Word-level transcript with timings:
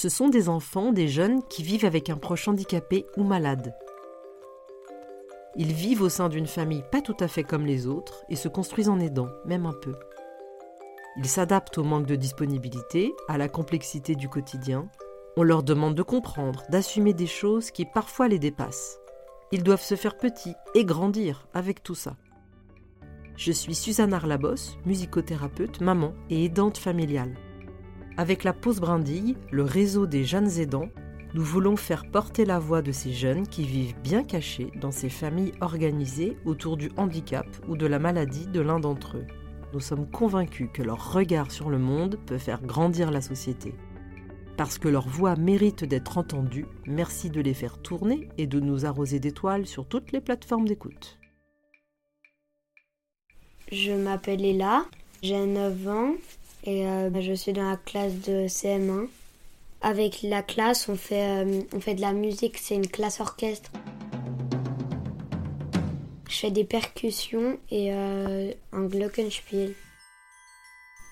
Ce 0.00 0.08
sont 0.08 0.28
des 0.28 0.48
enfants, 0.48 0.92
des 0.92 1.08
jeunes 1.08 1.42
qui 1.48 1.64
vivent 1.64 1.84
avec 1.84 2.08
un 2.08 2.16
proche 2.16 2.46
handicapé 2.46 3.04
ou 3.16 3.24
malade. 3.24 3.74
Ils 5.56 5.72
vivent 5.72 6.02
au 6.02 6.08
sein 6.08 6.28
d'une 6.28 6.46
famille 6.46 6.84
pas 6.92 7.00
tout 7.00 7.16
à 7.18 7.26
fait 7.26 7.42
comme 7.42 7.66
les 7.66 7.88
autres 7.88 8.22
et 8.28 8.36
se 8.36 8.46
construisent 8.46 8.90
en 8.90 9.00
aidant, 9.00 9.26
même 9.44 9.66
un 9.66 9.72
peu. 9.72 9.96
Ils 11.16 11.26
s'adaptent 11.26 11.78
au 11.78 11.82
manque 11.82 12.06
de 12.06 12.14
disponibilité, 12.14 13.12
à 13.26 13.38
la 13.38 13.48
complexité 13.48 14.14
du 14.14 14.28
quotidien. 14.28 14.88
On 15.36 15.42
leur 15.42 15.64
demande 15.64 15.96
de 15.96 16.04
comprendre, 16.04 16.62
d'assumer 16.70 17.12
des 17.12 17.26
choses 17.26 17.72
qui 17.72 17.84
parfois 17.84 18.28
les 18.28 18.38
dépassent. 18.38 19.00
Ils 19.50 19.64
doivent 19.64 19.82
se 19.82 19.96
faire 19.96 20.16
petits 20.16 20.54
et 20.76 20.84
grandir 20.84 21.48
avec 21.54 21.82
tout 21.82 21.96
ça. 21.96 22.14
Je 23.34 23.50
suis 23.50 23.74
Suzanne 23.74 24.14
Arlabos, 24.14 24.78
musicothérapeute, 24.86 25.80
maman 25.80 26.14
et 26.30 26.44
aidante 26.44 26.78
familiale. 26.78 27.34
Avec 28.18 28.42
la 28.42 28.52
pause 28.52 28.80
brindille, 28.80 29.36
le 29.52 29.62
réseau 29.62 30.06
des 30.06 30.24
jeunes 30.24 30.58
aidants, 30.58 30.88
nous 31.34 31.44
voulons 31.44 31.76
faire 31.76 32.10
porter 32.10 32.44
la 32.44 32.58
voix 32.58 32.82
de 32.82 32.90
ces 32.90 33.12
jeunes 33.12 33.46
qui 33.46 33.62
vivent 33.62 33.94
bien 34.02 34.24
cachés 34.24 34.72
dans 34.74 34.90
ces 34.90 35.08
familles 35.08 35.52
organisées 35.60 36.36
autour 36.44 36.76
du 36.76 36.90
handicap 36.96 37.46
ou 37.68 37.76
de 37.76 37.86
la 37.86 38.00
maladie 38.00 38.48
de 38.48 38.60
l'un 38.60 38.80
d'entre 38.80 39.18
eux. 39.18 39.26
Nous 39.72 39.78
sommes 39.78 40.10
convaincus 40.10 40.68
que 40.74 40.82
leur 40.82 41.12
regard 41.12 41.52
sur 41.52 41.70
le 41.70 41.78
monde 41.78 42.18
peut 42.26 42.38
faire 42.38 42.60
grandir 42.60 43.12
la 43.12 43.20
société. 43.20 43.72
Parce 44.56 44.78
que 44.78 44.88
leur 44.88 45.06
voix 45.06 45.36
mérite 45.36 45.84
d'être 45.84 46.18
entendue, 46.18 46.66
merci 46.88 47.30
de 47.30 47.40
les 47.40 47.54
faire 47.54 47.78
tourner 47.78 48.28
et 48.36 48.48
de 48.48 48.58
nous 48.58 48.84
arroser 48.84 49.20
d'étoiles 49.20 49.66
sur 49.66 49.86
toutes 49.86 50.10
les 50.10 50.20
plateformes 50.20 50.66
d'écoute. 50.66 51.20
Je 53.70 53.92
m'appelle 53.92 54.44
Ella, 54.44 54.86
j'ai 55.22 55.46
9 55.46 55.86
ans 55.86 56.14
euh, 56.68 57.20
je 57.20 57.32
suis 57.32 57.52
dans 57.52 57.70
la 57.70 57.76
classe 57.76 58.14
de 58.26 58.46
CM1. 58.46 59.08
Avec 59.80 60.22
la 60.22 60.42
classe, 60.42 60.88
on 60.88 60.96
fait, 60.96 61.44
euh, 61.44 61.62
on 61.72 61.80
fait 61.80 61.94
de 61.94 62.00
la 62.00 62.12
musique, 62.12 62.58
c'est 62.58 62.74
une 62.74 62.88
classe 62.88 63.20
orchestre. 63.20 63.70
Je 66.28 66.36
fais 66.36 66.50
des 66.50 66.64
percussions 66.64 67.58
et 67.70 67.92
euh, 67.92 68.52
un 68.72 68.84
glockenspiel. 68.84 69.74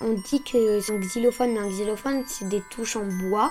On 0.00 0.12
dit 0.12 0.42
que 0.42 0.80
c'est 0.80 0.92
un 0.92 0.98
xylophone, 0.98 1.52
mais 1.52 1.60
un 1.60 1.70
xylophone, 1.70 2.24
c'est 2.26 2.48
des 2.48 2.62
touches 2.70 2.96
en 2.96 3.06
bois, 3.06 3.50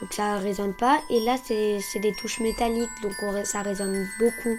donc 0.00 0.12
ça 0.12 0.36
résonne 0.36 0.74
pas. 0.74 1.00
Et 1.08 1.20
là, 1.20 1.36
c'est 1.42 2.00
des 2.00 2.12
touches 2.12 2.40
métalliques, 2.40 2.90
donc 3.02 3.14
ça 3.46 3.62
résonne 3.62 4.06
beaucoup. 4.18 4.58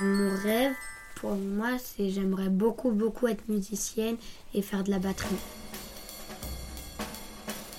Mon 0.00 0.36
rêve, 0.42 0.74
pour 1.22 1.36
moi, 1.36 1.78
c'est 1.78 2.10
j'aimerais 2.10 2.48
beaucoup, 2.48 2.90
beaucoup 2.90 3.28
être 3.28 3.48
musicienne 3.48 4.16
et 4.54 4.60
faire 4.60 4.82
de 4.82 4.90
la 4.90 4.98
batterie. 4.98 5.36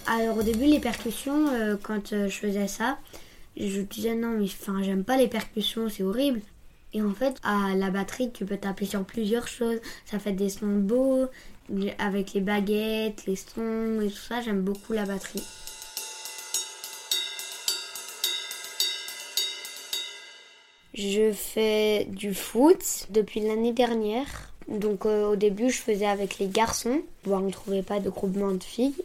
Alors 0.08 0.38
au 0.38 0.44
début, 0.44 0.64
les 0.64 0.80
percussions, 0.80 1.50
euh, 1.50 1.76
quand 1.82 2.14
euh, 2.14 2.30
je 2.30 2.38
faisais 2.38 2.70
ça, 2.70 2.98
je 3.58 3.82
disais 3.82 4.16
non, 4.16 4.38
mais 4.40 4.46
enfin, 4.46 4.82
j'aime 4.82 5.04
pas 5.04 5.18
les 5.18 5.28
percussions, 5.28 5.90
c'est 5.90 6.04
horrible. 6.04 6.40
Et 6.94 7.02
en 7.02 7.14
fait, 7.14 7.36
à 7.44 7.76
la 7.76 7.90
batterie, 7.90 8.32
tu 8.32 8.46
peux 8.46 8.56
taper 8.56 8.86
sur 8.86 9.04
plusieurs 9.04 9.48
choses. 9.48 9.80
Ça 10.06 10.20
fait 10.20 10.32
des 10.32 10.50
sons 10.50 10.78
beaux, 10.78 11.26
avec 11.98 12.34
les 12.34 12.42
baguettes, 12.42 13.26
les 13.26 13.36
sons 13.36 14.00
et 14.00 14.08
tout 14.08 14.16
ça. 14.16 14.40
J'aime 14.42 14.62
beaucoup 14.62 14.94
la 14.94 15.06
batterie. 15.06 15.44
Je 20.94 21.32
fais 21.32 22.06
du 22.06 22.36
foot 22.36 23.08
depuis 23.10 23.40
l'année 23.40 23.74
dernière. 23.74 24.54
Donc 24.68 25.06
euh, 25.06 25.32
au 25.32 25.36
début, 25.36 25.72
je 25.72 25.80
faisais 25.82 26.06
avec 26.06 26.38
les 26.38 26.48
garçons. 26.48 27.02
on 27.26 27.40
ne 27.40 27.52
trouvait 27.52 27.82
pas 27.82 28.00
de 28.00 28.10
groupement 28.10 28.52
de 28.52 28.64
filles. 28.64 28.96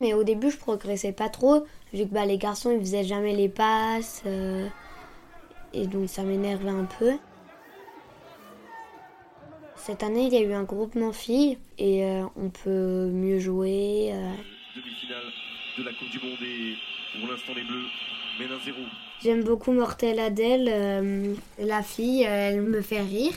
Mais 0.00 0.14
au 0.14 0.22
début, 0.22 0.50
je 0.50 0.58
progressais 0.58 1.12
pas 1.12 1.28
trop, 1.28 1.64
vu 1.92 2.04
que 2.04 2.12
bah, 2.12 2.26
les 2.26 2.38
garçons, 2.38 2.70
ils 2.70 2.80
faisaient 2.80 3.04
jamais 3.04 3.34
les 3.34 3.48
passes. 3.48 4.22
Euh, 4.26 4.68
et 5.72 5.86
donc 5.86 6.08
ça 6.08 6.22
m'énervait 6.22 6.68
un 6.68 6.86
peu. 6.98 7.12
Cette 9.76 10.02
année, 10.04 10.26
il 10.26 10.32
y 10.32 10.36
a 10.36 10.40
eu 10.40 10.52
un 10.52 10.62
groupement 10.62 11.12
filles 11.12 11.58
et 11.78 12.04
euh, 12.04 12.24
on 12.36 12.48
peut 12.48 13.10
mieux 13.12 13.40
jouer. 13.40 14.14
De 14.74 15.84
la 15.84 15.92
Coupe 15.92 16.10
du 16.10 16.18
Monde 16.18 16.42
et 16.42 16.74
pour 17.20 17.30
l'instant 17.30 17.52
les 17.54 17.62
Bleus 17.62 17.86
mènent 18.40 18.58
1-0 18.58 18.74
J'aime 19.22 19.44
beaucoup 19.44 19.70
Mortel 19.70 20.18
Adèle. 20.18 20.68
Euh, 20.68 21.34
la 21.60 21.82
fille, 21.84 22.22
elle 22.22 22.60
me 22.62 22.82
fait 22.82 23.00
rire. 23.00 23.32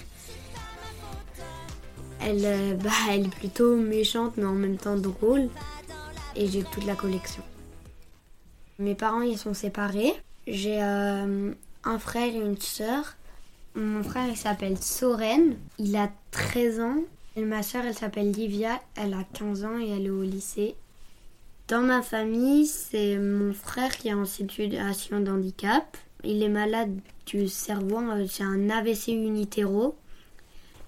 Elle, 2.22 2.44
euh, 2.44 2.74
bah, 2.74 2.90
elle 3.12 3.28
est 3.28 3.36
plutôt 3.36 3.76
méchante, 3.76 4.34
mais 4.38 4.46
en 4.46 4.56
même 4.56 4.78
temps 4.78 4.96
drôle. 4.96 5.50
Et 6.36 6.48
j'ai 6.48 6.64
toute 6.64 6.86
la 6.86 6.96
collection. 6.96 7.44
Mes 8.80 8.96
parents, 8.96 9.22
ils 9.22 9.38
sont 9.38 9.54
séparés. 9.54 10.14
J'ai 10.48 10.82
euh, 10.82 11.54
un 11.84 12.00
frère 12.00 12.34
et 12.34 12.40
une 12.40 12.58
sœur. 12.58 13.16
Mon 13.76 14.02
frère, 14.02 14.28
il 14.28 14.38
s'appelle 14.38 14.78
Soren. 14.82 15.56
Il 15.78 15.96
a 15.98 16.10
13 16.32 16.80
ans. 16.80 16.98
Et 17.36 17.44
ma 17.44 17.62
sœur, 17.62 17.86
elle 17.86 17.94
s'appelle 17.94 18.32
Livia. 18.32 18.82
Elle 18.96 19.14
a 19.14 19.24
15 19.36 19.66
ans 19.66 19.80
et 19.80 19.90
elle 19.90 20.08
est 20.08 20.10
au 20.10 20.24
lycée. 20.24 20.76
Dans 21.68 21.82
ma 21.82 22.02
famille, 22.02 22.66
c'est 22.66 23.18
mon 23.18 23.54
frère 23.54 23.98
qui 23.98 24.08
est 24.08 24.14
en 24.14 24.24
situation 24.24 25.20
de 25.20 25.30
handicap. 25.30 25.98
Il 26.24 26.42
est 26.42 26.48
malade 26.48 26.98
du 27.26 27.50
cerveau, 27.50 28.00
euh, 28.00 28.26
c'est 28.30 28.46
un 28.46 28.70
AVC 28.70 29.10
unitéro. 29.10 29.98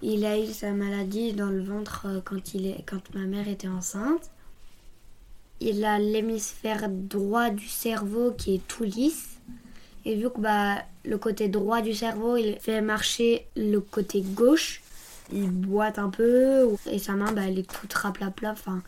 Il 0.01 0.23
a 0.23 0.39
eu 0.39 0.47
sa 0.47 0.71
maladie 0.71 1.33
dans 1.33 1.49
le 1.49 1.61
ventre 1.61 2.05
euh, 2.05 2.21
quand, 2.23 2.53
il 2.53 2.65
est, 2.65 2.85
quand 2.85 3.13
ma 3.13 3.25
mère 3.25 3.49
était 3.49 3.67
enceinte. 3.67 4.31
Il 5.59 5.83
a 5.83 5.99
l'hémisphère 5.99 6.87
droit 6.87 7.49
du 7.49 7.67
cerveau 7.67 8.31
qui 8.31 8.55
est 8.55 8.67
tout 8.69 8.85
lisse. 8.85 9.37
Et 10.05 10.15
vu 10.15 10.29
que 10.29 10.39
bah, 10.39 10.77
le 11.03 11.17
côté 11.17 11.49
droit 11.49 11.81
du 11.81 11.93
cerveau, 11.93 12.37
il 12.37 12.57
fait 12.61 12.79
marcher 12.79 13.47
le 13.57 13.81
côté 13.81 14.21
gauche, 14.21 14.81
il 15.33 15.51
boite 15.51 15.99
un 15.99 16.09
peu. 16.09 16.69
Et 16.89 16.99
sa 16.99 17.15
main, 17.15 17.33
bah, 17.33 17.41
elle 17.45 17.59
est 17.59 17.69
toute 17.69 17.93
raplapla, 17.93 18.51
enfin, 18.51 18.81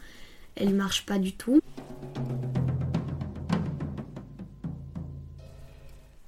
elle 0.56 0.73
marche 0.73 1.06
pas 1.06 1.19
du 1.19 1.34
tout. 1.34 1.62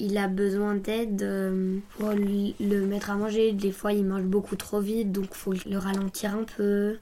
il 0.04 0.18
a 0.18 0.28
besoin 0.28 0.76
d'aide 0.76 1.24
euh, 1.24 1.78
pour 1.98 2.10
le 2.10 2.86
mettre 2.86 3.10
à 3.10 3.16
manger. 3.16 3.54
Des 3.54 3.72
fois, 3.72 3.94
il 3.94 4.04
mange 4.04 4.24
beaucoup 4.24 4.58
trop 4.58 4.82
vite, 4.82 5.14
donc 5.14 5.28
il 5.32 5.38
faut 5.38 5.54
le 5.54 5.78
ralentir 5.78 6.36
un 6.36 6.44
peu. 6.44 6.98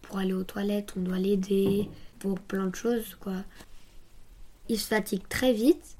Pour 0.00 0.16
aller 0.16 0.32
aux 0.32 0.44
toilettes, 0.44 0.94
on 0.96 1.00
doit 1.00 1.18
l'aider. 1.18 1.90
Pour 2.18 2.40
plein 2.40 2.68
de 2.68 2.74
choses, 2.74 3.16
quoi. 3.20 3.34
Il 4.70 4.78
se 4.78 4.88
fatigue 4.88 5.28
très 5.28 5.52
vite. 5.52 5.96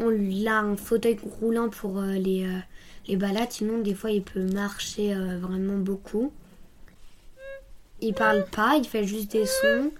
On 0.00 0.08
lui 0.08 0.48
a 0.48 0.58
un 0.58 0.76
fauteuil 0.76 1.18
roulant 1.40 1.68
pour 1.68 1.98
euh, 1.98 2.14
les, 2.14 2.46
euh, 2.46 2.58
les 3.06 3.16
balades, 3.16 3.52
sinon 3.52 3.78
des 3.78 3.94
fois 3.94 4.10
il 4.10 4.22
peut 4.22 4.44
marcher 4.52 5.14
vraiment 5.14 5.78
beaucoup. 5.78 6.32
Il 8.00 8.14
parle 8.14 8.44
pas, 8.50 8.74
il 8.76 8.84
fait 8.84 9.04
juste 9.04 9.30
des 9.30 9.46
sons. 9.46 9.92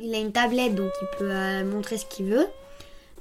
Il 0.00 0.14
a 0.14 0.18
une 0.18 0.32
tablette, 0.32 0.74
donc 0.74 0.90
il 1.00 1.18
peut 1.18 1.30
euh, 1.30 1.64
montrer 1.64 1.98
ce 1.98 2.06
qu'il 2.06 2.26
veut. 2.26 2.46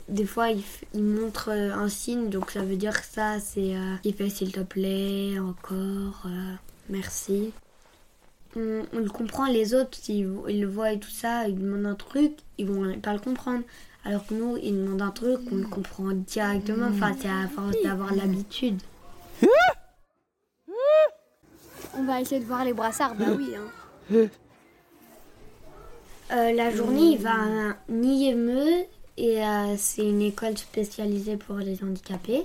Des 0.10 0.26
fois, 0.26 0.50
il, 0.50 1.04
montre 1.04 1.50
euh, 1.50 1.74
un 1.74 1.88
signe, 1.88 2.30
donc 2.30 2.52
ça 2.52 2.62
veut 2.62 2.76
dire 2.76 3.00
que 3.00 3.08
ça, 3.08 3.40
c'est 3.40 3.76
euh, 3.76 3.96
il 4.04 4.14
fait 4.14 4.30
s'il 4.30 4.52
te 4.52 4.60
plaît, 4.60 5.40
encore, 5.40 6.28
merci. 6.90 7.52
On, 8.56 8.84
le 8.94 9.10
comprend, 9.10 9.48
les 9.48 9.74
autres, 9.74 9.98
ils, 10.10 10.26
le 10.26 10.68
voient 10.68 10.92
et 10.92 11.00
tout 11.00 11.10
ça, 11.10 11.48
ils 11.48 11.58
demandent 11.58 11.88
un 11.88 11.96
truc, 11.96 12.34
ils 12.58 12.68
vont 12.68 13.00
pas 13.00 13.14
le 13.14 13.20
comprendre. 13.20 13.64
Alors 14.06 14.26
que 14.28 14.34
nous, 14.34 14.58
ils 14.58 14.76
demandent 14.76 15.02
un 15.02 15.12
truc, 15.12 15.40
on 15.52 15.56
le 15.56 15.66
comprend 15.66 16.12
directement. 16.12 16.88
Enfin, 16.88 17.16
c'est 17.20 17.30
à 17.30 17.48
force 17.48 17.76
d'avoir 17.84 18.14
l'habitude. 18.14 18.82
On 21.96 22.04
va 22.04 22.20
essayer 22.20 22.42
de 22.42 22.46
voir 22.46 22.66
les 22.66 22.74
brassards, 22.74 23.16
bah 23.16 23.28
oui. 23.38 23.54
Hein? 23.56 24.28
Euh, 26.34 26.52
la 26.52 26.76
journée, 26.76 27.12
il 27.12 27.18
va 27.20 27.34
à 27.34 27.76
Niemeux 27.90 28.86
et 29.18 29.44
euh, 29.44 29.76
c'est 29.78 30.02
une 30.02 30.22
école 30.22 30.58
spécialisée 30.58 31.38
pour 31.38 31.58
les 31.58 31.84
handicapés. 31.84 32.44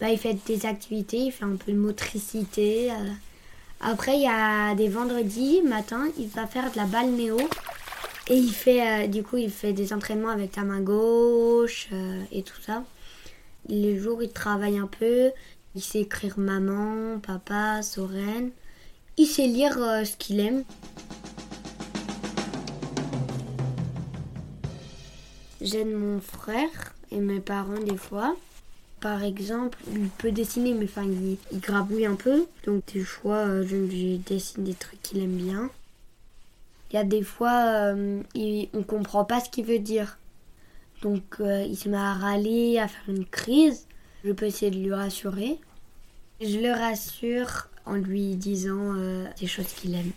Bah, 0.00 0.08
il 0.10 0.18
fait 0.18 0.36
des 0.46 0.66
activités, 0.66 1.16
il 1.16 1.32
fait 1.32 1.44
un 1.44 1.56
peu 1.56 1.72
de 1.72 1.76
motricité. 1.76 2.92
Euh. 2.92 2.94
Après, 3.80 4.14
il 4.14 4.22
y 4.22 4.28
a 4.28 4.76
des 4.76 4.88
vendredis 4.88 5.62
matin, 5.62 6.06
il 6.16 6.28
va 6.28 6.46
faire 6.46 6.70
de 6.70 6.76
la 6.76 6.84
balle 6.84 7.10
néo. 7.10 7.38
Et 8.28 8.36
il 8.36 8.52
fait, 8.52 9.08
du 9.08 9.22
coup, 9.24 9.36
il 9.36 9.50
fait 9.50 9.72
des 9.72 9.92
entraînements 9.92 10.30
avec 10.30 10.54
la 10.56 10.62
main 10.62 10.80
gauche 10.80 11.90
et 12.32 12.42
tout 12.42 12.60
ça. 12.62 12.82
Les 13.68 13.98
jours, 13.98 14.22
il 14.22 14.30
travaille 14.30 14.78
un 14.78 14.86
peu. 14.86 15.30
Il 15.74 15.82
sait 15.82 16.00
écrire 16.00 16.38
maman, 16.38 17.18
papa, 17.18 17.82
Soren. 17.82 18.50
Il 19.18 19.26
sait 19.26 19.46
lire 19.46 19.74
ce 19.74 20.16
qu'il 20.16 20.40
aime. 20.40 20.64
J'aide 25.64 25.88
mon 25.92 26.20
frère 26.20 26.94
et 27.10 27.18
mes 27.18 27.40
parents 27.40 27.80
des 27.80 27.96
fois. 27.96 28.36
Par 29.00 29.22
exemple, 29.24 29.78
il 29.92 30.08
peut 30.08 30.30
dessiner, 30.30 30.72
mais 30.74 30.84
enfin, 30.84 31.04
il, 31.04 31.36
il 31.52 31.60
grabouille 31.60 32.06
un 32.06 32.14
peu. 32.14 32.46
Donc, 32.66 32.82
des 32.92 33.00
fois, 33.00 33.38
euh, 33.46 33.66
je 33.66 33.76
lui 33.76 34.18
dessine 34.18 34.64
des 34.64 34.74
trucs 34.74 35.02
qu'il 35.02 35.18
aime 35.22 35.36
bien. 35.36 35.70
Il 36.90 36.96
y 36.96 36.98
a 36.98 37.04
des 37.04 37.22
fois, 37.22 37.64
euh, 37.94 38.20
il- 38.34 38.68
on 38.74 38.82
comprend 38.82 39.24
pas 39.24 39.40
ce 39.40 39.50
qu'il 39.50 39.64
veut 39.64 39.78
dire. 39.78 40.18
Donc, 41.02 41.22
euh, 41.40 41.62
il 41.68 41.76
se 41.76 41.88
met 41.88 41.96
à 41.96 42.14
râler, 42.14 42.78
à 42.78 42.88
faire 42.88 43.02
une 43.08 43.26
crise. 43.26 43.86
Je 44.24 44.32
peux 44.32 44.46
essayer 44.46 44.70
de 44.70 44.78
lui 44.78 44.92
rassurer. 44.94 45.58
Je 46.40 46.58
le 46.58 46.70
rassure 46.72 47.68
en 47.86 47.94
lui 47.94 48.36
disant 48.36 48.94
euh, 48.96 49.26
des 49.40 49.46
choses 49.46 49.66
qu'il 49.66 49.94
aime. 49.94 50.12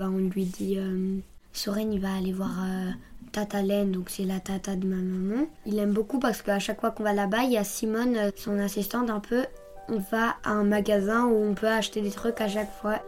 On 0.00 0.08
lui 0.08 0.44
dit 0.44 0.78
Soren, 1.54 1.92
il 1.92 2.00
va 2.00 2.12
aller 2.12 2.32
voir 2.32 2.50
euh, 2.64 2.90
Tata 3.30 3.62
Laine, 3.62 3.92
donc 3.92 4.10
c'est 4.10 4.24
la 4.24 4.40
tata 4.40 4.74
de 4.74 4.88
ma 4.88 4.96
maman. 4.96 5.46
Il 5.66 5.78
aime 5.78 5.92
beaucoup 5.92 6.18
parce 6.18 6.42
qu'à 6.42 6.58
chaque 6.58 6.80
fois 6.80 6.90
qu'on 6.90 7.04
va 7.04 7.12
là-bas, 7.12 7.44
il 7.44 7.52
y 7.52 7.56
a 7.56 7.62
Simone, 7.62 8.16
euh, 8.16 8.30
son 8.34 8.58
assistante, 8.58 9.08
un 9.08 9.20
peu. 9.20 9.46
On 9.88 9.98
va 9.98 10.36
à 10.42 10.50
un 10.50 10.64
magasin 10.64 11.26
où 11.26 11.44
on 11.44 11.54
peut 11.54 11.68
acheter 11.68 12.00
des 12.00 12.10
trucs 12.10 12.40
à 12.40 12.48
chaque 12.48 12.72
fois. 12.72 13.00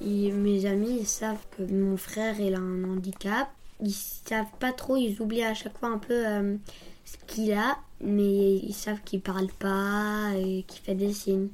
Et 0.00 0.30
mes 0.30 0.64
amis, 0.66 0.98
ils 1.00 1.06
savent 1.06 1.44
que 1.56 1.64
mon 1.64 1.96
frère, 1.96 2.38
il 2.38 2.54
a 2.54 2.58
un 2.58 2.84
handicap. 2.84 3.48
Ils 3.80 3.92
savent 3.92 4.46
pas 4.60 4.72
trop, 4.72 4.96
ils 4.96 5.20
oublient 5.20 5.42
à 5.42 5.54
chaque 5.54 5.76
fois 5.76 5.88
un 5.88 5.98
peu 5.98 6.24
euh, 6.24 6.56
ce 7.04 7.16
qu'il 7.26 7.52
a, 7.52 7.78
mais 8.00 8.58
ils 8.58 8.74
savent 8.74 9.02
qu'il 9.04 9.20
parle 9.20 9.48
pas 9.58 10.30
et 10.36 10.62
qu'il 10.68 10.82
fait 10.82 10.94
des 10.94 11.12
signes. 11.12 11.48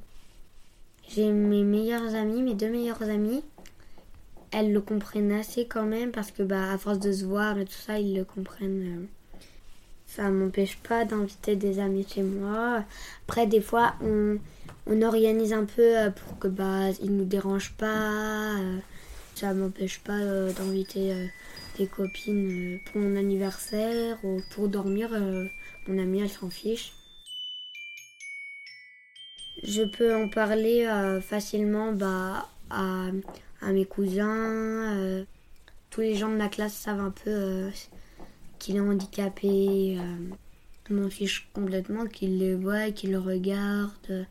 J'ai 1.08 1.30
mes 1.30 1.62
meilleures 1.62 2.14
amies, 2.14 2.42
mes 2.42 2.54
deux 2.54 2.70
meilleures 2.70 3.02
amies. 3.02 3.42
Elles 4.50 4.72
le 4.72 4.80
comprennent 4.80 5.32
assez 5.32 5.66
quand 5.66 5.84
même 5.84 6.12
parce 6.12 6.30
que 6.30 6.42
bah 6.42 6.72
à 6.72 6.78
force 6.78 6.98
de 7.00 7.12
se 7.12 7.24
voir 7.24 7.58
et 7.58 7.64
tout 7.64 7.72
ça, 7.72 7.98
ils 7.98 8.16
le 8.16 8.24
comprennent. 8.24 9.02
euh. 9.02 9.06
Ça 10.06 10.30
m'empêche 10.30 10.76
pas 10.78 11.04
d'inviter 11.04 11.56
des 11.56 11.78
amis 11.80 12.06
chez 12.08 12.22
moi. 12.22 12.84
Après 13.26 13.46
des 13.48 13.60
fois 13.60 13.94
on, 14.00 14.38
on 14.86 15.02
organise 15.02 15.52
un 15.52 15.64
peu 15.64 15.98
euh, 15.98 16.10
pour 16.10 16.38
que 16.38 16.46
bah 16.48 16.90
ils 17.02 17.14
nous 17.16 17.24
dérangent 17.24 17.74
pas. 17.76 18.58
euh. 18.60 18.78
Ça 19.34 19.52
m'empêche 19.52 19.98
pas 20.00 20.20
d'inviter 20.52 21.12
des 21.76 21.88
copines 21.88 22.78
pour 22.86 23.00
mon 23.00 23.16
anniversaire 23.16 24.16
ou 24.24 24.40
pour 24.50 24.68
dormir. 24.68 25.10
mon 25.88 25.98
amie 25.98 26.20
elle 26.22 26.28
s'en 26.30 26.50
fiche. 26.50 26.92
Je 29.62 29.82
peux 29.82 30.14
en 30.14 30.28
parler 30.28 30.84
euh, 30.86 31.20
facilement 31.20 31.92
bah, 31.92 32.48
à, 32.70 33.10
mes 33.72 33.84
cousins. 33.84 34.96
euh, 34.96 35.24
tous 35.90 36.00
les 36.00 36.16
gens 36.16 36.28
de 36.28 36.36
ma 36.36 36.48
classe 36.48 36.74
savent 36.74 37.00
un 37.00 37.10
peu 37.10 37.30
euh, 37.30 37.70
qu'il 38.58 38.76
est 38.76 38.80
handicapé. 38.80 39.96
je 40.88 40.94
m'en 40.94 41.08
fiche 41.08 41.48
complètement 41.52 42.06
qu'il 42.06 42.38
les 42.38 42.54
voit, 42.54 42.90
qu'il 42.90 43.12
le 43.12 43.18
regarde. 43.18 44.26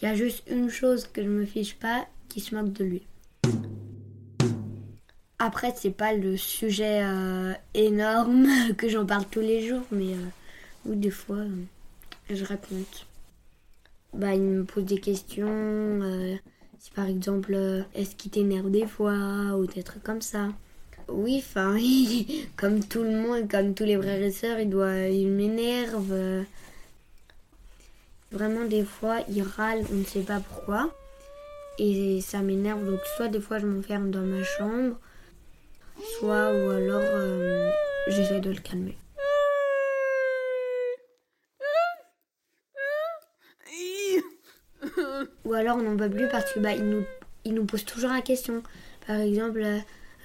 Il 0.00 0.04
y 0.04 0.06
a 0.06 0.14
juste 0.14 0.44
une 0.48 0.68
chose 0.68 1.08
que 1.08 1.22
je 1.22 1.28
me 1.28 1.46
fiche 1.46 1.76
pas, 1.76 2.06
qui 2.28 2.40
se 2.40 2.54
moque 2.54 2.72
de 2.72 2.84
lui. 2.84 3.02
Après, 5.38 5.72
c'est 5.74 5.90
pas 5.90 6.12
le 6.12 6.36
sujet 6.36 7.02
énorme 7.72 8.46
que 8.76 8.88
j'en 8.88 9.06
parle 9.06 9.24
tous 9.30 9.40
les 9.40 9.66
jours, 9.66 9.84
mais 9.90 10.14
oui, 10.84 10.96
des 10.96 11.10
fois, 11.10 11.44
je 12.28 12.44
raconte. 12.44 13.07
Bah, 14.14 14.34
il 14.34 14.42
me 14.42 14.64
pose 14.64 14.84
des 14.84 15.00
questions. 15.00 15.46
euh, 15.48 16.36
si 16.78 16.90
par 16.92 17.06
exemple, 17.06 17.52
euh, 17.54 17.82
est-ce 17.94 18.14
qu'il 18.16 18.30
t'énerve 18.30 18.70
des 18.70 18.86
fois 18.86 19.56
ou 19.56 19.66
des 19.66 19.82
trucs 19.82 20.02
comme 20.02 20.22
ça. 20.22 20.48
Oui, 21.08 21.42
enfin, 21.44 21.76
comme 22.56 22.84
tout 22.84 23.02
le 23.02 23.10
monde, 23.10 23.50
comme 23.50 23.74
tous 23.74 23.84
les 23.84 23.96
frères 23.96 24.22
et 24.22 24.30
sœurs, 24.30 24.60
il 24.60 24.70
doit, 24.70 25.08
il 25.08 25.28
m'énerve. 25.28 26.44
Vraiment, 28.30 28.64
des 28.66 28.84
fois, 28.84 29.20
il 29.30 29.42
râle, 29.42 29.84
on 29.90 29.96
ne 29.96 30.04
sait 30.04 30.20
pas 30.20 30.40
pourquoi. 30.40 30.92
Et 31.78 32.20
ça 32.20 32.40
m'énerve, 32.40 32.84
donc 32.84 33.00
soit 33.16 33.28
des 33.28 33.40
fois 33.40 33.58
je 33.60 33.66
m'enferme 33.66 34.10
dans 34.10 34.22
ma 34.22 34.42
chambre, 34.42 34.98
soit 36.18 36.50
ou 36.52 36.70
alors 36.70 37.00
euh, 37.04 37.70
j'essaie 38.08 38.40
de 38.40 38.50
le 38.50 38.58
calmer. 38.58 38.96
Ou 45.48 45.54
alors 45.54 45.78
on 45.78 45.82
n'en 45.82 45.96
peut 45.96 46.10
plus 46.10 46.28
parce 46.28 46.52
que 46.52 46.60
bah, 46.60 46.74
il 46.74 46.84
nous, 46.84 47.04
il 47.46 47.54
nous 47.54 47.64
pose 47.64 47.82
toujours 47.86 48.10
la 48.10 48.20
question. 48.20 48.62
Par 49.06 49.16
exemple, 49.16 49.62
euh, 49.62 49.78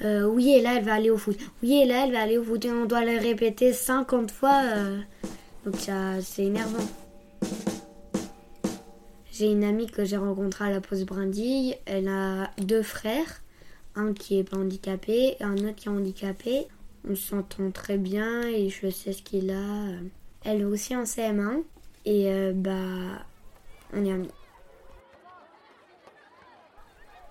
euh, 0.04 0.24
oui 0.25 0.54
et 0.56 0.62
là 0.62 0.75
elle 0.75 0.84
va 0.84 0.96
aller 0.96 1.10
au 1.10 1.18
foot. 1.18 1.38
Oui 1.62 1.81
et 1.81 1.86
là 1.86 2.04
elle 2.06 2.12
va 2.12 2.24
aller 2.24 2.38
au 2.38 2.44
foot 2.44 2.66
et 2.66 2.72
on 2.72 2.86
doit 2.86 3.06
le 3.06 3.18
répéter 3.18 3.72
50 3.72 4.31
fois. 4.31 4.64
euh, 4.75 5.00
donc 5.66 5.78
ça 5.78 6.22
c'est 6.22 6.44
énervant. 6.44 6.86
J'ai 9.31 9.50
une 9.50 9.64
amie 9.64 9.88
que 9.88 10.04
j'ai 10.04 10.18
rencontrée 10.18 10.66
à 10.66 10.72
la 10.72 10.81
pause 10.81 11.06
brindille. 11.06 11.78
Elle 11.86 12.10
a 12.10 12.52
deux 12.58 12.84
frères, 12.84 13.42
un 13.96 14.12
qui 14.12 14.40
est 14.40 14.44
pas 14.44 14.58
handicapé 14.58 15.38
et 15.40 15.44
un 15.44 15.56
autre 15.56 15.75
qui 15.75 15.88
est 15.88 15.92
handicapé. 15.92 16.68
On 17.10 17.16
s'entend 17.16 17.72
très 17.72 17.98
bien 17.98 18.42
et 18.42 18.70
je 18.70 18.90
sais 18.90 19.14
ce 19.14 19.22
qu'il 19.22 19.52
a. 19.52 19.86
Elle 20.44 20.62
est 20.62 20.66
aussi 20.66 20.98
en 20.98 21.04
CM1 21.04 21.62
et 22.06 22.52
bah 22.54 22.74
on 23.94 24.04
est 24.04 24.12
amis. 24.12 24.28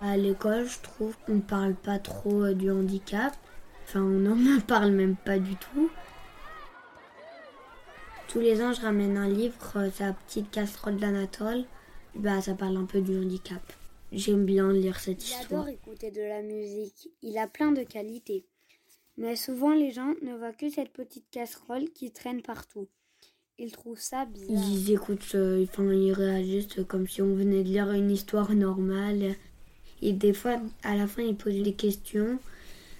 À 0.05 0.17
l'école, 0.17 0.65
je 0.67 0.81
trouve 0.81 1.15
qu'on 1.25 1.35
ne 1.35 1.41
parle 1.41 1.75
pas 1.75 1.97
trop 1.97 2.43
euh, 2.43 2.53
du 2.53 2.69
handicap. 2.69 3.33
Enfin, 3.85 4.01
on 4.01 4.19
n'en 4.19 4.59
parle 4.67 4.91
même 4.91 5.15
pas 5.15 5.39
du 5.39 5.55
tout. 5.55 5.89
Tous 8.27 8.41
les 8.41 8.61
ans, 8.61 8.73
je 8.73 8.81
ramène 8.81 9.15
un 9.15 9.29
livre, 9.29 9.55
euh, 9.77 9.89
sa 9.91 10.11
petite 10.11 10.51
casserole 10.51 10.97
d'Anatole. 10.97 11.63
Bah, 12.15 12.41
ça 12.41 12.53
parle 12.53 12.75
un 12.75 12.83
peu 12.85 12.99
du 12.99 13.17
handicap. 13.17 13.61
J'aime 14.11 14.43
bien 14.45 14.73
lire 14.73 14.99
cette 14.99 15.23
Il 15.23 15.31
histoire. 15.39 15.61
adore 15.61 15.69
écouter 15.69 16.11
de 16.11 16.21
la 16.21 16.41
musique. 16.41 17.09
Il 17.21 17.37
a 17.37 17.47
plein 17.47 17.71
de 17.71 17.83
qualités. 17.83 18.45
Mais 19.15 19.37
souvent, 19.37 19.73
les 19.73 19.91
gens 19.91 20.13
ne 20.21 20.35
voient 20.35 20.51
que 20.51 20.69
cette 20.69 20.91
petite 20.91 21.29
casserole 21.31 21.89
qui 21.91 22.11
traîne 22.11 22.41
partout. 22.41 22.89
Ils 23.57 23.71
trouvent 23.71 23.99
ça 24.01 24.25
bizarre. 24.25 24.61
Ils 24.69 24.91
écoutent, 24.91 25.35
euh, 25.35 25.63
enfin, 25.63 25.93
ils 25.93 26.11
réagissent 26.11 26.83
comme 26.89 27.07
si 27.07 27.21
on 27.21 27.33
venait 27.35 27.63
de 27.63 27.69
lire 27.69 27.89
une 27.91 28.11
histoire 28.11 28.53
normale. 28.53 29.35
Et 30.03 30.11
des 30.11 30.33
fois, 30.33 30.59
à 30.83 30.95
la 30.95 31.07
fin, 31.07 31.21
ils 31.21 31.35
posent 31.35 31.63
des 31.63 31.71
questions. 31.71 32.37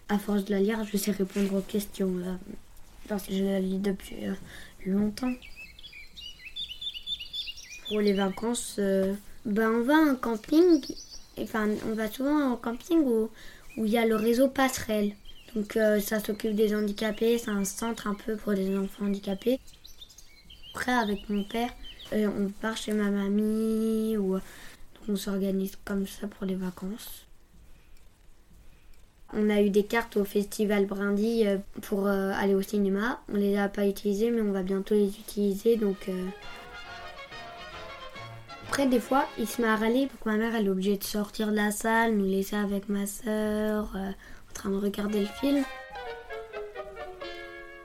À 0.08 0.18
force 0.18 0.46
de 0.46 0.52
la 0.52 0.62
lire, 0.62 0.86
je 0.86 0.96
sais 0.96 1.12
répondre 1.12 1.54
aux 1.56 1.62
questions. 1.62 2.14
parce 3.10 3.28
que 3.28 3.34
je 3.34 3.44
la 3.44 3.60
lis 3.60 3.78
depuis 3.78 4.26
euh, 4.26 4.34
longtemps. 4.86 5.34
Pour 7.90 8.00
les 8.00 8.14
vacances, 8.14 8.78
euh, 8.80 9.14
ben, 9.46 9.70
on 9.70 9.82
va 9.82 9.96
un 9.96 10.16
camping. 10.16 10.82
Enfin, 11.38 11.68
on 11.86 11.94
va 11.94 12.10
souvent 12.10 12.54
un 12.54 12.56
camping 12.56 13.00
où 13.02 13.30
il 13.76 13.90
y 13.90 13.98
a 13.98 14.06
le 14.06 14.16
réseau 14.16 14.48
passerelle. 14.48 15.12
Donc, 15.56 15.76
euh, 15.76 16.00
ça 16.00 16.22
s'occupe 16.22 16.56
des 16.56 16.74
handicapés. 16.74 17.38
C'est 17.38 17.52
un 17.52 17.66
centre 17.66 18.08
un 18.08 18.16
peu 18.16 18.38
pour 18.38 18.54
les 18.54 18.78
enfants 18.78 19.08
handicapés. 19.08 19.60
Après, 20.74 20.94
avec 20.94 21.30
mon 21.30 21.44
père, 21.44 21.70
on 22.14 22.50
part 22.62 22.78
chez 22.78 22.94
ma 22.94 23.10
mamie 23.10 24.16
ou 24.18 24.40
on 25.10 25.16
s'organise 25.16 25.78
comme 25.84 26.08
ça 26.08 26.28
pour 26.28 26.46
les 26.46 26.56
vacances. 26.56 27.26
On 29.36 29.50
a 29.50 29.62
eu 29.62 29.72
des 29.72 29.84
cartes 29.84 30.16
au 30.18 30.26
festival 30.26 30.86
Brindy 30.86 31.48
euh, 31.48 31.58
pour 31.82 32.06
euh, 32.06 32.32
aller 32.36 32.54
au 32.54 32.62
cinéma. 32.62 33.20
On 33.30 33.36
les 33.36 33.58
a 33.58 33.68
pas 33.68 33.88
utilisées, 33.88 34.30
mais 34.30 34.42
on 34.42 34.52
va 34.52 34.62
bientôt 34.62 34.94
les 34.94 35.08
utiliser. 35.08 35.76
Donc 35.76 36.08
euh, 36.08 36.28
après, 38.68 38.86
des 38.86 39.00
fois, 39.00 39.26
il 39.40 39.48
se 39.48 39.62
met 39.62 39.68
à 39.68 39.76
râler 39.76 40.08
pour 40.08 40.20
que 40.20 40.30
ma 40.30 40.38
mère 40.38 40.54
elle 40.56 40.68
est 40.68 40.70
obligée 40.70 40.98
de 40.98 41.04
sortir 41.04 41.50
de 41.50 41.56
la 41.56 41.72
salle, 41.72 42.16
nous 42.16 42.26
laisser 42.26 42.56
avec 42.56 42.90
ma 42.90 43.08
soeur, 43.08 43.96
en 43.96 44.54
train 44.54 44.70
de 44.70 44.78
regarder 44.78 45.22
le 45.22 45.28
film. 45.40 45.64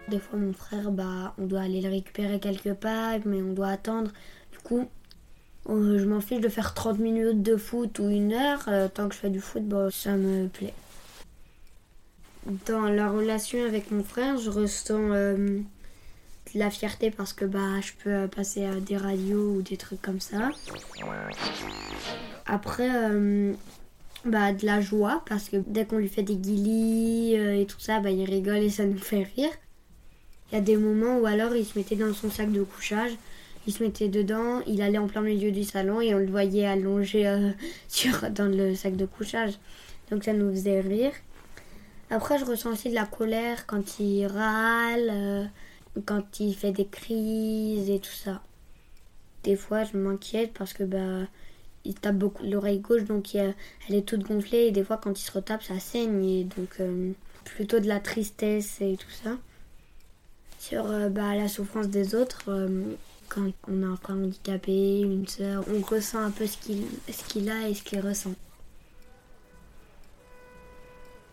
Des 0.08 0.18
fois, 0.18 0.38
mon 0.38 0.54
frère, 0.54 0.90
bah, 0.90 1.34
on 1.38 1.46
doit 1.46 1.60
aller 1.60 1.82
le 1.82 1.90
récupérer 1.90 2.40
quelque 2.40 2.72
part, 2.72 3.18
mais 3.26 3.42
on 3.42 3.52
doit 3.52 3.68
attendre. 3.68 4.10
Du 4.52 4.58
coup, 4.58 4.88
je 5.68 6.04
m'en 6.04 6.20
fiche 6.20 6.40
de 6.40 6.48
faire 6.48 6.74
30 6.74 6.98
minutes 6.98 7.42
de 7.42 7.56
foot 7.56 7.98
ou 7.98 8.08
une 8.08 8.32
heure. 8.32 8.64
euh, 8.68 8.88
tant 8.88 9.08
que 9.08 9.14
je 9.14 9.20
fais 9.20 9.30
du 9.30 9.40
foot, 9.40 9.64
bah, 9.64 9.88
ça 9.90 10.12
me 10.16 10.48
plaît. 10.48 10.74
Dans 12.66 12.82
la 12.88 13.10
relation 13.10 13.62
avec 13.64 13.90
mon 13.90 14.02
frère, 14.02 14.38
je 14.38 14.48
ressens 14.48 15.10
euh, 15.12 15.60
de 16.54 16.58
la 16.58 16.70
fierté 16.70 17.10
parce 17.10 17.34
que 17.34 17.44
bah, 17.44 17.80
je 17.82 17.92
peux 18.02 18.10
euh, 18.10 18.26
passer 18.28 18.64
à 18.64 18.74
des 18.80 18.96
radios 18.96 19.56
ou 19.56 19.62
des 19.62 19.76
trucs 19.76 20.00
comme 20.00 20.20
ça. 20.20 20.50
Après, 22.46 22.88
euh, 22.90 23.52
bah, 24.24 24.52
de 24.54 24.64
la 24.64 24.80
joie 24.80 25.22
parce 25.28 25.50
que 25.50 25.56
dès 25.66 25.84
qu'on 25.84 25.98
lui 25.98 26.08
fait 26.08 26.22
des 26.22 26.36
guilis 26.36 27.36
euh, 27.36 27.60
et 27.60 27.66
tout 27.66 27.80
ça, 27.80 28.00
bah, 28.00 28.10
il 28.10 28.24
rigole 28.24 28.58
et 28.58 28.70
ça 28.70 28.84
nous 28.86 28.98
fait 28.98 29.24
rire. 29.36 29.50
Il 30.50 30.54
y 30.54 30.58
a 30.58 30.62
des 30.62 30.78
moments 30.78 31.18
où 31.18 31.26
alors 31.26 31.54
il 31.54 31.66
se 31.66 31.78
mettait 31.78 31.96
dans 31.96 32.14
son 32.14 32.30
sac 32.30 32.50
de 32.50 32.62
couchage, 32.62 33.12
il 33.68 33.72
se 33.72 33.82
mettait 33.82 34.08
dedans, 34.08 34.62
il 34.66 34.80
allait 34.80 34.96
en 34.96 35.08
plein 35.08 35.20
milieu 35.20 35.52
du 35.52 35.62
salon 35.62 36.00
et 36.00 36.14
on 36.14 36.18
le 36.18 36.30
voyait 36.30 36.64
allongé 36.64 37.28
euh, 37.28 37.50
sur, 37.88 38.30
dans 38.30 38.46
le 38.46 38.74
sac 38.74 38.96
de 38.96 39.04
couchage. 39.04 39.58
Donc 40.10 40.24
ça 40.24 40.32
nous 40.32 40.50
faisait 40.50 40.80
rire. 40.80 41.12
Après, 42.08 42.38
je 42.38 42.46
ressens 42.46 42.72
aussi 42.72 42.88
de 42.88 42.94
la 42.94 43.04
colère 43.04 43.66
quand 43.66 44.00
il 44.00 44.26
râle, 44.26 45.10
euh, 45.10 45.44
quand 46.06 46.40
il 46.40 46.54
fait 46.54 46.72
des 46.72 46.86
crises 46.86 47.90
et 47.90 47.98
tout 47.98 48.10
ça. 48.10 48.40
Des 49.44 49.54
fois, 49.54 49.84
je 49.84 49.98
m'inquiète 49.98 50.54
parce 50.54 50.72
que 50.72 50.84
bah, 50.84 51.28
il 51.84 51.94
tape 51.94 52.16
beaucoup 52.16 52.44
l'oreille 52.44 52.78
gauche, 52.78 53.04
donc 53.04 53.34
elle 53.34 53.54
est 53.90 54.08
toute 54.08 54.22
gonflée. 54.22 54.68
Et 54.68 54.70
des 54.70 54.82
fois, 54.82 54.96
quand 54.96 55.20
il 55.20 55.22
se 55.22 55.32
retape, 55.32 55.62
ça 55.62 55.78
saigne. 55.78 56.24
Et 56.24 56.44
donc, 56.44 56.80
euh, 56.80 57.12
plutôt 57.44 57.80
de 57.80 57.86
la 57.86 58.00
tristesse 58.00 58.80
et 58.80 58.96
tout 58.96 59.10
ça. 59.10 59.36
Sur 60.58 60.84
bah, 61.10 61.34
la 61.34 61.48
souffrance 61.48 61.88
des 61.88 62.14
autres, 62.14 62.50
quand 63.28 63.50
on 63.68 63.82
a 63.82 63.86
un 63.86 63.96
frère 63.96 64.16
handicapé, 64.16 65.00
une 65.00 65.26
sœur, 65.26 65.64
on 65.68 65.80
ressent 65.80 66.18
un 66.18 66.30
peu 66.30 66.46
ce 66.46 66.56
qu'il 66.56 67.50
a 67.50 67.68
et 67.68 67.74
ce 67.74 67.82
qu'il 67.82 68.00
ressent. 68.00 68.34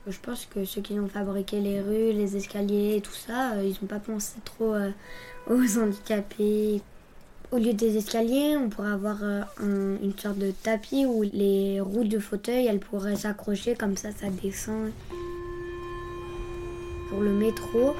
Je 0.07 0.19
pense 0.19 0.45
que 0.45 0.65
ceux 0.65 0.81
qui 0.81 0.99
ont 0.99 1.07
fabriqué 1.07 1.59
les 1.59 1.81
rues, 1.81 2.11
les 2.11 2.37
escaliers 2.37 2.97
et 2.97 3.01
tout 3.01 3.13
ça, 3.13 3.53
euh, 3.53 3.63
ils 3.63 3.75
n'ont 3.81 3.87
pas 3.87 3.99
pensé 3.99 4.35
trop 4.45 4.75
euh, 4.75 4.91
aux 5.49 5.79
handicapés. 5.79 6.81
Au 7.51 7.57
lieu 7.57 7.73
des 7.73 7.97
escaliers, 7.97 8.55
on 8.55 8.69
pourrait 8.69 8.91
avoir 8.91 9.17
euh, 9.23 9.43
une 9.59 10.15
sorte 10.15 10.37
de 10.37 10.51
tapis 10.51 11.07
où 11.07 11.23
les 11.23 11.81
roues 11.81 12.03
de 12.03 12.19
fauteuil, 12.19 12.67
elles 12.67 12.79
pourraient 12.79 13.15
s'accrocher 13.15 13.73
comme 13.73 13.97
ça, 13.97 14.11
ça 14.11 14.29
descend. 14.29 14.91
Pour 17.09 17.21
le 17.21 17.31
métro 17.31 17.95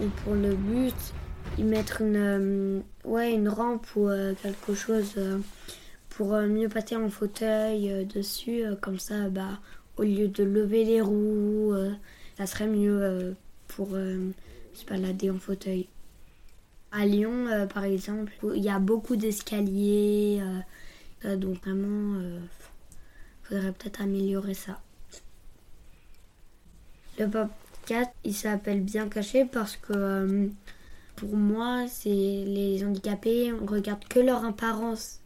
ou 0.00 0.06
pour 0.24 0.34
le 0.34 0.54
bus, 0.54 0.94
y 1.58 1.62
mettre 1.64 2.02
une, 2.02 2.82
ouais, 3.04 3.32
une 3.32 3.48
rampe 3.48 3.86
ou 3.96 4.08
quelque 4.42 4.74
chose 4.74 5.14
pour 6.08 6.32
mieux 6.32 6.68
passer 6.68 6.96
en 6.96 7.10
fauteuil 7.10 8.06
dessus, 8.06 8.64
comme 8.80 8.98
ça, 8.98 9.28
bah, 9.28 9.58
au 9.98 10.04
lieu 10.04 10.28
de 10.28 10.44
lever 10.44 10.84
les 10.84 11.00
roues, 11.00 11.72
euh, 11.74 11.92
ça 12.38 12.46
serait 12.46 12.68
mieux 12.68 13.02
euh, 13.02 13.32
pour 13.66 13.88
euh, 13.92 14.30
se 14.72 14.84
balader 14.86 15.30
en 15.30 15.38
fauteuil. 15.38 15.88
À 16.90 17.04
Lyon, 17.04 17.68
par 17.74 17.84
exemple, 17.84 18.32
il 18.54 18.62
y 18.62 18.70
a 18.70 18.78
beaucoup 18.78 19.16
d'escaliers, 19.16 20.40
donc 21.22 21.62
vraiment, 21.62 22.18
il 22.18 22.40
faudrait 23.42 23.72
peut-être 23.72 24.00
améliorer 24.00 24.54
ça. 24.54 24.80
Le 27.18 27.28
podcast, 27.28 28.10
il 28.24 28.34
s'appelle 28.34 28.80
Bien 28.80 29.10
caché 29.10 29.44
parce 29.44 29.76
que 29.76 30.48
pour 31.18 31.36
moi, 31.36 31.86
c'est 31.88 32.08
les 32.08 32.84
handicapés, 32.84 33.52
on 33.52 33.66
regarde 33.66 34.04
que 34.08 34.20
leur 34.20 34.44
apparence 34.44 35.20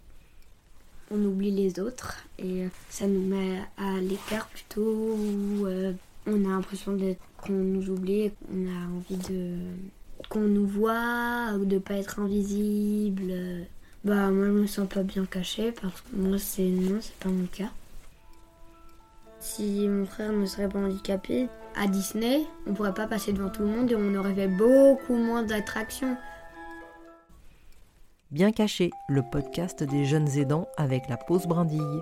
on 1.11 1.23
oublie 1.25 1.51
les 1.51 1.79
autres 1.79 2.25
et 2.39 2.69
ça 2.89 3.07
nous 3.07 3.21
met 3.21 3.61
à 3.77 4.01
l'écart 4.01 4.49
plutôt 4.49 4.81
où 4.81 5.67
euh, 5.67 5.93
on 6.27 6.47
a 6.47 6.49
l'impression 6.49 6.97
qu'on 7.43 7.53
nous 7.53 7.91
oublie, 7.91 8.31
qu'on 8.31 8.67
a 8.67 8.97
envie 8.97 9.23
de 9.29 9.57
qu'on 10.31 10.41
nous 10.41 10.67
voit 10.67 11.53
ou 11.59 11.67
de 11.67 11.79
pas 11.79 11.95
être 11.95 12.21
invisible. 12.21 13.35
Bah 14.05 14.31
moi 14.31 14.47
je 14.47 14.51
me 14.53 14.67
sens 14.67 14.89
pas 14.89 15.03
bien 15.03 15.27
caché 15.27 15.73
parce 15.73 16.01
que 16.01 16.17
moi 16.17 16.39
c'est 16.39 16.63
non 16.63 16.99
c'est 17.03 17.17
pas 17.17 17.29
mon 17.29 17.47
cas. 17.47 17.71
Si 19.41 19.87
mon 19.89 20.07
frère 20.07 20.33
ne 20.33 20.47
serait 20.47 20.69
pas 20.69 20.79
handicapé, 20.79 21.49
à 21.77 21.87
Disney, 21.87 22.47
on 22.67 22.75
pourrait 22.75 22.95
pas 22.95 23.07
passer 23.07 23.33
devant 23.33 23.49
tout 23.49 23.63
le 23.63 23.69
monde 23.69 23.91
et 23.91 23.97
on 23.97 24.15
aurait 24.15 24.35
fait 24.35 24.49
beaucoup 24.49 25.17
moins 25.17 25.43
d'attractions. 25.43 26.17
Bien 28.31 28.51
caché, 28.51 28.91
le 29.09 29.23
podcast 29.23 29.83
des 29.83 30.05
jeunes 30.05 30.39
aidants 30.39 30.67
avec 30.77 31.09
la 31.09 31.17
pause 31.17 31.47
brindille. 31.47 32.01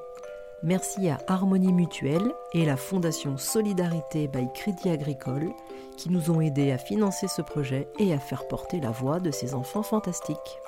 Merci 0.63 1.09
à 1.09 1.19
Harmonie 1.27 1.73
Mutuelle 1.73 2.31
et 2.53 2.65
la 2.65 2.77
Fondation 2.77 3.37
Solidarité 3.37 4.29
by 4.29 4.47
Crédit 4.55 4.91
Agricole 4.91 5.51
qui 5.97 6.11
nous 6.11 6.31
ont 6.31 6.41
aidés 6.41 6.71
à 6.71 6.79
financer 6.79 7.29
ce 7.29 7.43
projet 7.43 7.89
et 7.99 8.13
à 8.13 8.19
faire 8.19 8.47
porter 8.47 8.81
la 8.81 8.91
voix 8.91 9.21
de 9.21 9.31
ces 9.31 9.55
enfants 9.55 9.83
fantastiques. 9.83 10.59